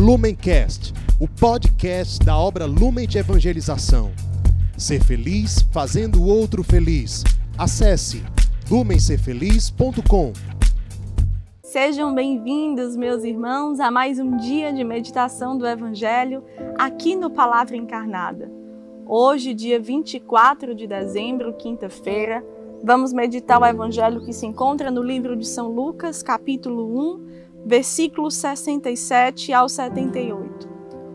[0.00, 4.10] Lumencast, o podcast da obra Lumen de Evangelização.
[4.74, 7.22] Ser feliz fazendo o outro feliz.
[7.58, 8.22] Acesse
[8.70, 10.32] lumencerfeliz.com.
[11.62, 16.42] Sejam bem-vindos, meus irmãos, a mais um dia de meditação do Evangelho
[16.78, 18.50] aqui no Palavra Encarnada.
[19.04, 22.42] Hoje, dia 24 de dezembro, quinta-feira,
[22.82, 28.34] vamos meditar o Evangelho que se encontra no livro de São Lucas, capítulo 1, versículos
[28.34, 30.68] 67 ao 78.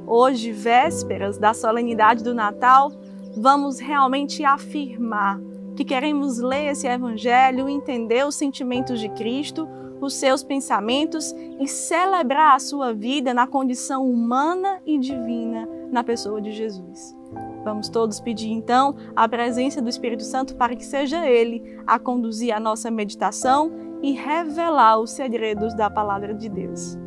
[0.08, 2.92] Hoje, vésperas da solenidade do Natal,
[3.36, 5.40] vamos realmente afirmar
[5.76, 9.68] que queremos ler esse Evangelho, entender os sentimentos de Cristo,
[10.00, 16.42] os seus pensamentos e celebrar a sua vida na condição humana e divina na pessoa
[16.42, 17.16] de Jesus.
[17.64, 22.54] Vamos todos pedir então a presença do Espírito Santo para que seja Ele a conduzir
[22.54, 26.98] a nossa meditação e revelar os segredos da palavra de Deus.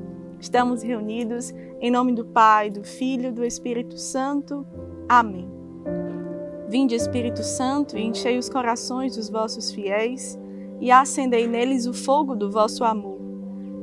[0.41, 4.67] Estamos reunidos em nome do Pai, do Filho e do Espírito Santo.
[5.09, 5.49] Amém.
[6.69, 10.39] Vinde, Espírito Santo, e enchei os corações dos vossos fiéis
[10.81, 13.19] e acendei neles o fogo do vosso amor.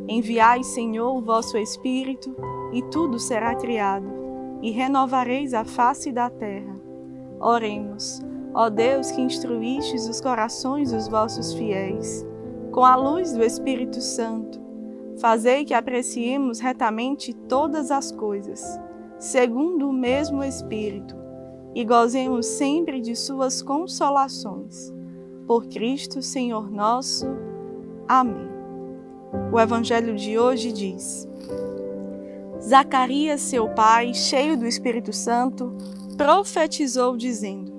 [0.08, 2.36] Enviai, Senhor, o vosso Espírito,
[2.72, 4.08] e tudo será criado,
[4.62, 6.76] e renovareis a face da terra.
[7.40, 8.22] Oremos,
[8.54, 12.26] ó Deus que instruístes os corações dos vossos fiéis
[12.76, 14.60] com a luz do Espírito Santo,
[15.18, 18.78] fazei que apreciemos retamente todas as coisas,
[19.18, 21.16] segundo o mesmo Espírito,
[21.74, 24.94] e gozemos sempre de Suas consolações.
[25.48, 27.26] Por Cristo, Senhor nosso.
[28.10, 28.50] Amém.
[29.54, 31.26] O Evangelho de hoje diz:
[32.62, 35.72] Zacarias, seu pai, cheio do Espírito Santo,
[36.18, 37.72] profetizou, dizendo: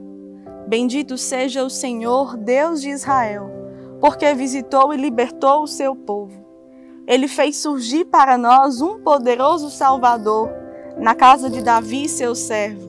[0.67, 3.66] Bendito seja o Senhor, Deus de Israel
[4.07, 6.47] porque visitou e libertou o seu povo.
[7.09, 10.48] Ele fez surgir para nós um poderoso Salvador
[10.97, 12.89] na casa de Davi, seu servo,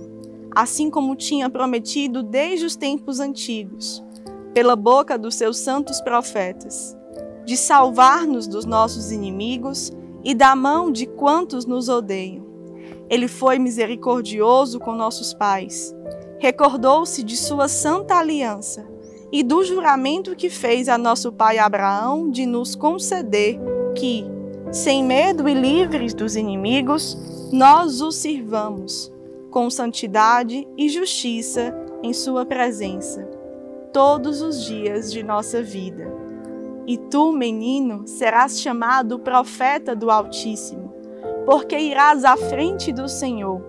[0.55, 4.05] assim como tinha prometido desde os tempos antigos,
[4.53, 6.95] pela boca dos seus santos profetas,
[7.43, 9.91] de salvar-nos dos nossos inimigos
[10.23, 12.45] e da mão de quantos nos odeiam.
[13.09, 15.95] Ele foi misericordioso com nossos pais,
[16.37, 18.96] recordou-se de sua santa aliança
[19.31, 23.59] e do juramento que fez a nosso pai Abraão de nos conceder
[23.95, 24.25] que,
[24.71, 27.17] sem medo e livres dos inimigos,
[27.51, 29.11] nós o sirvamos
[29.51, 31.73] com santidade e justiça
[32.03, 33.23] em Sua presença,
[33.91, 36.07] todos os dias de nossa vida.
[36.85, 40.93] E tu, menino, serás chamado profeta do Altíssimo,
[41.45, 43.61] porque irás à frente do Senhor,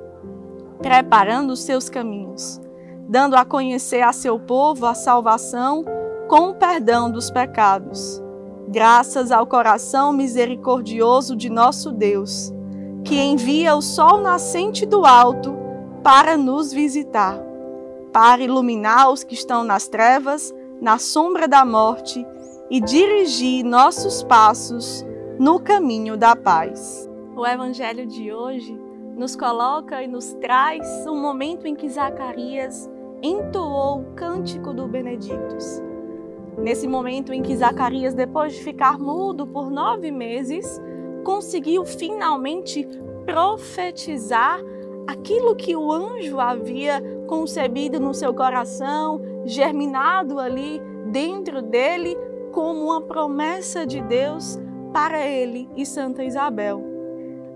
[0.81, 2.61] preparando os seus caminhos
[3.09, 5.85] dando a conhecer a seu povo a salvação
[6.29, 8.23] com o perdão dos pecados.
[8.69, 12.53] Graças ao coração misericordioso de nosso Deus,
[13.03, 15.57] que envia o sol nascente do alto
[16.03, 17.41] para nos visitar,
[18.13, 22.27] para iluminar os que estão nas trevas, na sombra da morte
[22.71, 25.05] e dirigir nossos passos
[25.39, 27.09] no caminho da paz.
[27.35, 28.79] O evangelho de hoje
[29.17, 32.89] nos coloca e nos traz um momento em que Zacarias
[33.23, 35.83] entoou o cântico do Benedictus.
[36.57, 40.81] Nesse momento em que Zacarias, depois de ficar mudo por nove meses,
[41.25, 42.87] conseguiu finalmente
[43.25, 44.61] profetizar
[45.07, 50.81] aquilo que o anjo havia concebido no seu coração, germinado ali
[51.11, 52.17] dentro dele
[52.53, 54.59] como uma promessa de Deus
[54.93, 56.83] para ele e Santa Isabel.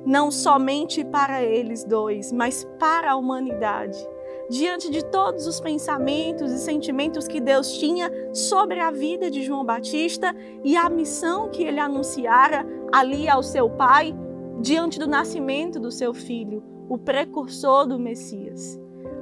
[0.04, 3.98] Não somente para eles dois, mas para a humanidade
[4.48, 9.64] diante de todos os pensamentos e sentimentos que Deus tinha sobre a vida de João
[9.64, 14.14] Batista e a missão que ele anunciara ali ao seu pai
[14.60, 18.78] diante do nascimento do seu filho, o precursor do Messias.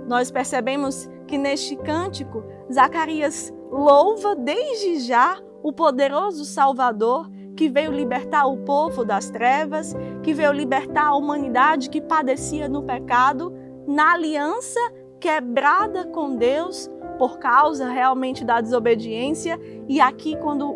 [0.07, 2.43] Nós percebemos que neste cântico,
[2.73, 10.33] Zacarias louva desde já o poderoso Salvador que veio libertar o povo das trevas, que
[10.33, 13.53] veio libertar a humanidade que padecia no pecado,
[13.87, 14.81] na aliança
[15.21, 19.61] quebrada com Deus por causa realmente da desobediência.
[19.89, 20.71] E aqui, quando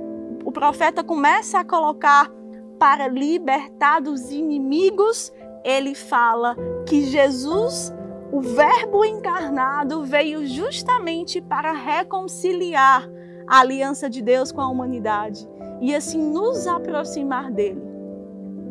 [0.44, 2.30] o profeta começa a colocar
[2.78, 5.32] para libertar dos inimigos,
[5.64, 6.54] ele fala
[6.86, 7.92] que Jesus,
[8.30, 13.08] o Verbo encarnado, veio justamente para reconciliar
[13.46, 15.48] a aliança de Deus com a humanidade
[15.80, 17.93] e assim nos aproximar dele.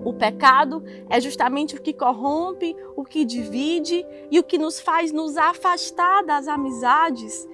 [0.05, 5.11] O pecado é justamente o que corrompe, o que divide e o que nos faz
[5.11, 7.47] nos afastar das amizades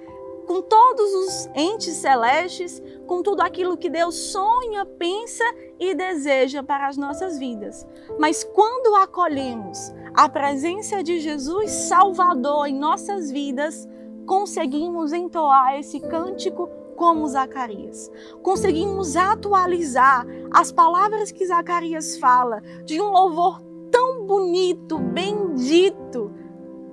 [0.50, 5.44] com todos os entes celestes, com tudo aquilo que Deus sonha, pensa
[5.78, 7.86] e deseja para as nossas vidas.
[8.18, 13.88] Mas quando acolhemos a presença de Jesus Salvador em nossas vidas,
[14.26, 16.68] conseguimos entoar esse cântico
[17.00, 18.12] como Zacarias.
[18.42, 23.58] Conseguimos atualizar as palavras que Zacarias fala de um louvor
[23.90, 26.30] tão bonito, bendito,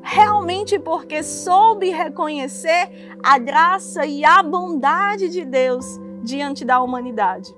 [0.02, 7.54] realmente porque soube reconhecer a graça e a bondade de Deus diante da humanidade.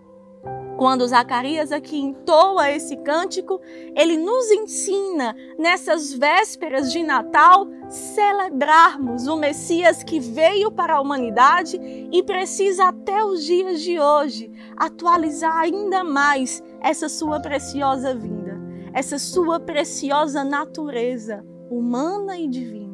[0.79, 3.59] Quando Zacarias aqui entoa esse cântico,
[3.93, 11.77] ele nos ensina, nessas vésperas de Natal, celebrarmos o Messias que veio para a humanidade
[12.09, 18.57] e precisa até os dias de hoje atualizar ainda mais essa sua preciosa vinda,
[18.93, 22.88] essa sua preciosa natureza humana e divina.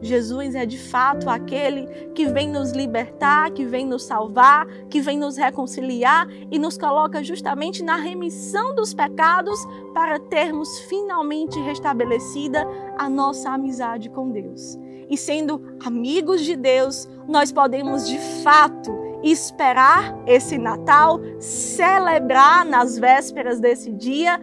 [0.00, 5.18] Jesus é de fato aquele que vem nos libertar, que vem nos salvar, que vem
[5.18, 9.58] nos reconciliar e nos coloca justamente na remissão dos pecados
[9.92, 12.66] para termos finalmente restabelecida
[12.96, 14.78] a nossa amizade com Deus.
[15.10, 23.58] E sendo amigos de Deus, nós podemos de fato esperar esse Natal, celebrar nas vésperas
[23.58, 24.40] desse dia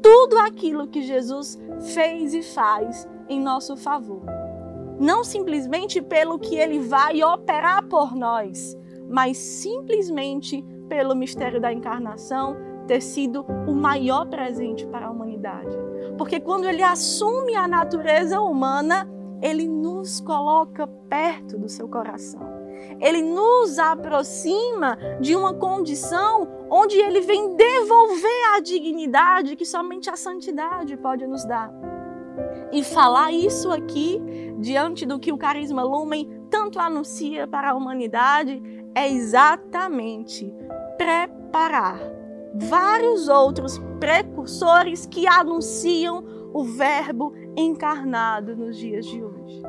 [0.00, 1.58] tudo aquilo que Jesus
[1.92, 4.43] fez e faz em nosso favor
[4.98, 8.76] não simplesmente pelo que ele vai operar por nós,
[9.08, 12.56] mas simplesmente pelo mistério da encarnação
[12.86, 15.76] ter sido o maior presente para a humanidade.
[16.18, 19.08] Porque quando ele assume a natureza humana,
[19.42, 22.40] ele nos coloca perto do seu coração.
[23.00, 30.16] Ele nos aproxima de uma condição onde ele vem devolver a dignidade que somente a
[30.16, 31.72] santidade pode nos dar.
[32.74, 34.20] E falar isso aqui,
[34.58, 38.60] diante do que o Carisma Lumen tanto anuncia para a humanidade,
[38.92, 40.52] é exatamente
[40.98, 42.00] preparar
[42.52, 49.62] vários outros precursores que anunciam o Verbo encarnado nos dias de hoje.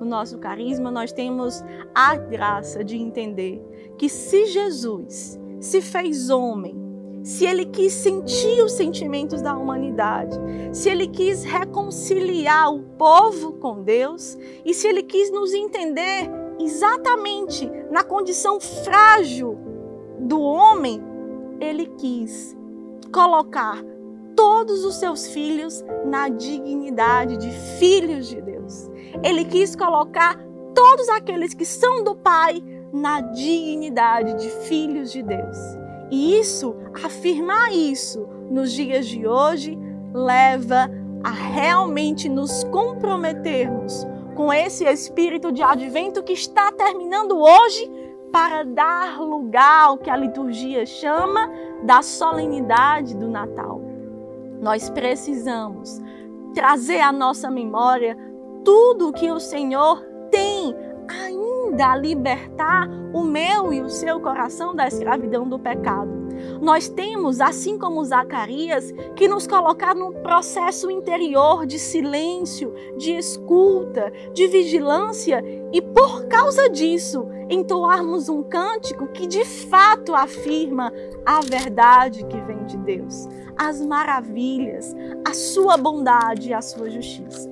[0.00, 1.62] No nosso carisma, nós temos
[1.94, 3.62] a graça de entender
[3.98, 6.85] que se Jesus se fez homem
[7.26, 10.38] se ele quis sentir os sentimentos da humanidade,
[10.72, 16.30] se ele quis reconciliar o povo com Deus e se ele quis nos entender
[16.60, 19.58] exatamente na condição frágil
[20.20, 21.02] do homem,
[21.58, 22.56] ele quis
[23.12, 23.82] colocar
[24.36, 28.88] todos os seus filhos na dignidade de filhos de Deus.
[29.24, 30.38] Ele quis colocar
[30.72, 32.62] todos aqueles que são do Pai
[32.92, 35.85] na dignidade de filhos de Deus.
[36.10, 39.78] E isso, afirmar isso nos dias de hoje,
[40.12, 40.90] leva
[41.22, 47.90] a realmente nos comprometermos com esse espírito de advento que está terminando hoje
[48.30, 51.50] para dar lugar ao que a liturgia chama
[51.82, 53.80] da solenidade do Natal.
[54.60, 56.00] Nós precisamos
[56.54, 58.16] trazer à nossa memória
[58.64, 60.04] tudo o que o Senhor
[61.76, 66.26] ainda a libertar o meu e o seu coração da escravidão do pecado.
[66.60, 74.10] Nós temos, assim como Zacarias, que nos colocar num processo interior de silêncio, de escuta,
[74.32, 75.42] de vigilância
[75.72, 80.92] e, por causa disso, entoarmos um cântico que de fato afirma
[81.24, 84.94] a verdade que vem de Deus, as maravilhas,
[85.26, 87.50] a sua bondade e a sua justiça.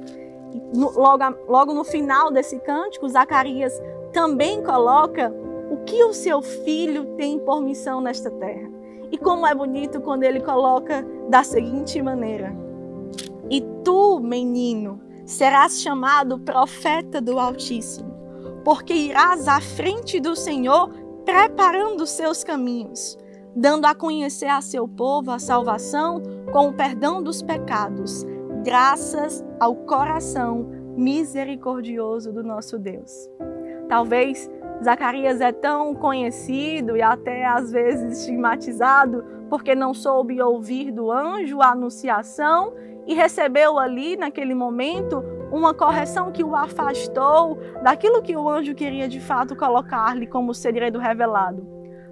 [0.74, 3.72] No, logo, logo no final desse cântico, Zacarias
[4.14, 5.34] também coloca
[5.70, 8.70] o que o seu filho tem por missão nesta terra.
[9.10, 12.56] E como é bonito quando ele coloca da seguinte maneira:
[13.50, 18.14] E tu, menino, serás chamado profeta do Altíssimo,
[18.64, 20.90] porque irás à frente do Senhor
[21.24, 23.18] preparando seus caminhos,
[23.54, 28.24] dando a conhecer a seu povo a salvação com o perdão dos pecados,
[28.62, 33.28] graças ao coração misericordioso do nosso Deus.
[33.88, 34.50] Talvez
[34.82, 41.60] Zacarias é tão conhecido e até às vezes estigmatizado porque não soube ouvir do anjo
[41.60, 42.72] a anunciação
[43.06, 45.22] e recebeu ali naquele momento
[45.53, 50.98] uma correção que o afastou daquilo que o anjo queria de fato colocar-lhe como segredo
[50.98, 51.67] revelado.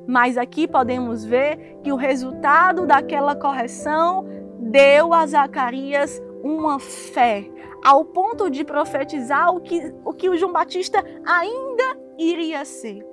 [0.06, 4.26] Mas aqui podemos ver que o resultado daquela correção
[4.58, 7.48] deu a Zacarias uma fé,
[7.82, 13.04] ao ponto de profetizar o que o, que o João Batista ainda iria ser.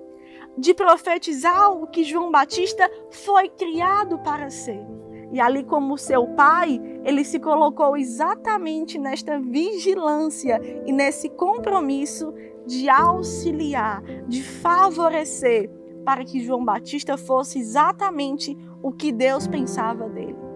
[0.57, 4.85] De profetizar o que João Batista foi criado para ser.
[5.31, 12.33] E ali, como seu pai, ele se colocou exatamente nesta vigilância e nesse compromisso
[12.65, 15.69] de auxiliar, de favorecer
[16.03, 20.48] para que João Batista fosse exatamente o que Deus pensava dele.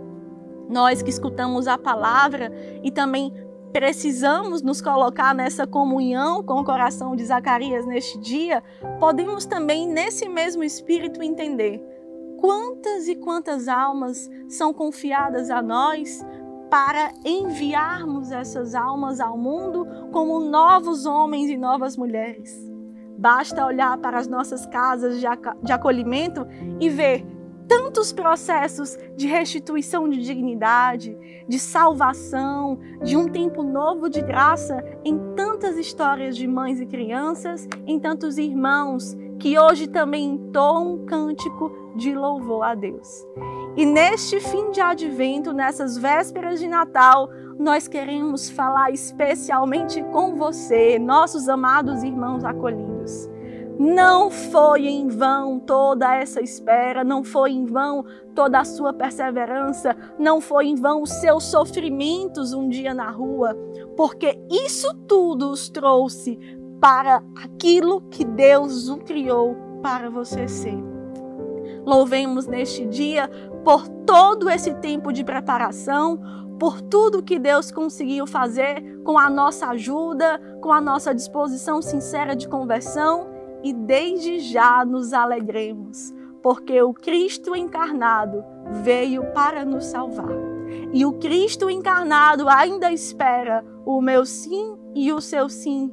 [0.69, 2.51] Nós que escutamos a palavra
[2.83, 3.33] e também
[3.73, 8.63] precisamos nos colocar nessa comunhão com o coração de Zacarias neste dia,
[8.99, 11.81] podemos também, nesse mesmo espírito, entender
[12.39, 16.23] quantas e quantas almas são confiadas a nós
[16.69, 22.71] para enviarmos essas almas ao mundo como novos homens e novas mulheres.
[23.17, 26.45] Basta olhar para as nossas casas de acolhimento
[26.79, 27.25] e ver
[27.73, 35.17] tantos processos de restituição de dignidade, de salvação, de um tempo novo de graça em
[35.35, 41.71] tantas histórias de mães e crianças, em tantos irmãos que hoje também entoam um cântico
[41.95, 43.25] de louvor a Deus.
[43.75, 47.27] E neste fim de advento, nessas vésperas de Natal,
[47.57, 52.92] nós queremos falar especialmente com você, nossos amados irmãos acolhidos.
[53.79, 59.95] Não foi em vão toda essa espera, não foi em vão toda a sua perseverança,
[60.19, 63.55] não foi em vão os seus sofrimentos um dia na rua,
[63.97, 66.37] porque isso tudo os trouxe
[66.79, 70.77] para aquilo que Deus o criou para você ser.
[71.85, 73.29] Louvemos neste dia
[73.63, 76.19] por todo esse tempo de preparação,
[76.59, 82.35] por tudo que Deus conseguiu fazer com a nossa ajuda, com a nossa disposição sincera
[82.35, 83.32] de conversão
[83.63, 88.43] e desde já nos alegremos, porque o Cristo encarnado
[88.83, 90.35] veio para nos salvar.
[90.91, 95.89] E o Cristo encarnado ainda espera o meu sim e o seu sim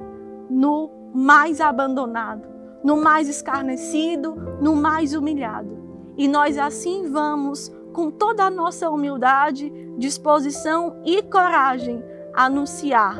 [0.49, 2.47] no mais abandonado,
[2.83, 5.79] no mais escarnecido, no mais humilhado.
[6.17, 13.17] E nós assim vamos, com toda a nossa humildade, disposição e coragem, anunciar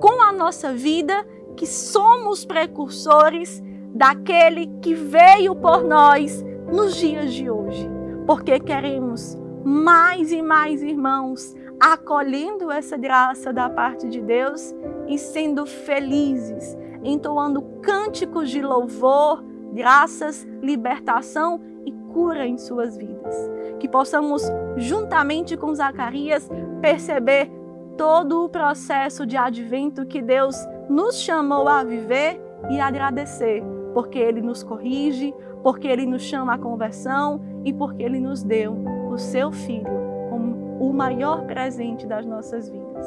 [0.00, 1.26] com a nossa vida
[1.56, 3.62] que somos precursores
[3.94, 7.88] daquele que veio por nós nos dias de hoje,
[8.26, 14.74] porque queremos mais e mais irmãos acolhendo essa graça da parte de Deus
[15.06, 23.34] e sendo felizes, entoando cânticos de louvor, graças, libertação e cura em suas vidas.
[23.78, 24.42] Que possamos,
[24.76, 26.48] juntamente com Zacarias,
[26.80, 27.48] perceber
[27.96, 30.56] todo o processo de advento que Deus
[30.88, 32.40] nos chamou a viver
[32.70, 33.62] e agradecer
[33.98, 38.76] porque Ele nos corrige, porque Ele nos chama à conversão e porque Ele nos deu
[39.10, 39.90] o Seu Filho
[40.30, 43.04] como o maior presente das nossas vidas.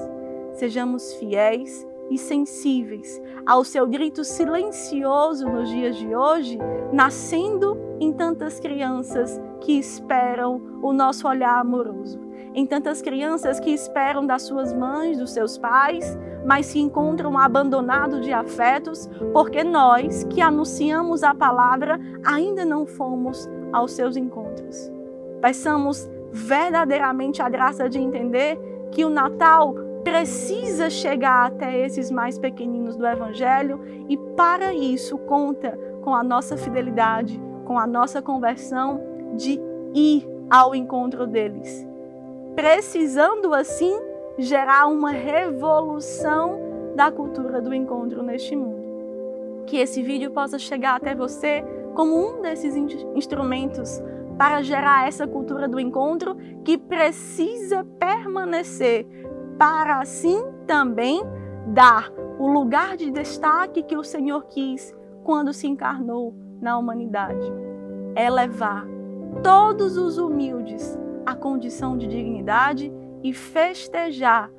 [0.52, 6.60] Sejamos fiéis e sensíveis ao seu grito silencioso nos dias de hoje,
[6.92, 12.20] nascendo em tantas crianças que esperam o nosso olhar amoroso,
[12.54, 18.22] em tantas crianças que esperam das suas mães, dos seus pais, mas se encontram abandonados
[18.22, 24.92] de afetos, porque nós que anunciamos a palavra ainda não fomos aos seus encontros.
[25.42, 28.60] Peçamos verdadeiramente a graça de entender
[28.92, 33.80] que o Natal precisa chegar até esses mais pequeninos do Evangelho
[34.10, 39.00] e para isso conta com a nossa fidelidade, com a nossa conversão
[39.36, 39.60] de
[39.94, 41.91] ir ao encontro deles.
[42.56, 43.98] Precisando assim
[44.38, 46.60] gerar uma revolução
[46.96, 49.64] da cultura do encontro neste mundo.
[49.66, 51.64] Que esse vídeo possa chegar até você
[51.96, 52.76] como um desses
[53.16, 54.02] instrumentos
[54.38, 59.06] para gerar essa cultura do encontro que precisa permanecer
[59.58, 61.22] para assim também
[61.68, 67.52] dar o lugar de destaque que o Senhor quis quando se encarnou na humanidade.
[68.16, 68.86] Elevar
[69.44, 72.92] todos os humildes à condição de dignidade
[73.24, 74.52] e festejar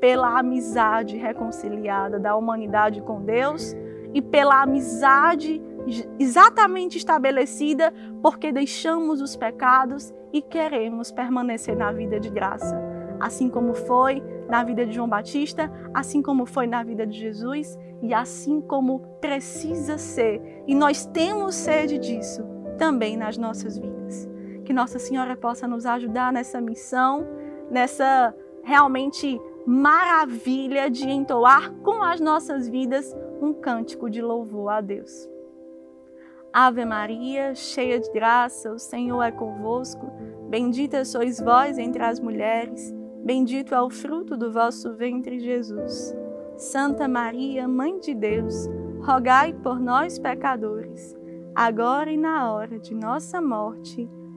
[0.00, 3.74] pela amizade reconciliada da humanidade com Deus
[4.12, 5.60] e pela amizade
[6.18, 7.92] exatamente estabelecida
[8.22, 12.76] porque deixamos os pecados e queremos permanecer na vida de graça.
[13.20, 17.78] Assim como foi na vida de João Batista, assim como foi na vida de Jesus
[18.02, 20.62] e assim como precisa ser.
[20.66, 22.44] E nós temos sede disso
[22.76, 23.93] também nas nossas vidas.
[24.64, 27.26] Que Nossa Senhora possa nos ajudar nessa missão
[27.70, 35.28] nessa realmente maravilha de entoar com as nossas vidas um cântico de louvor a Deus.
[36.52, 40.06] Ave Maria, cheia de graça, o Senhor é convosco.
[40.48, 42.94] Bendita sois vós entre as mulheres,
[43.24, 46.14] bendito é o fruto do vosso ventre, Jesus.
[46.56, 48.68] Santa Maria, Mãe de Deus,
[49.02, 51.16] rogai por nós, pecadores,
[51.54, 54.08] agora e na hora de nossa morte.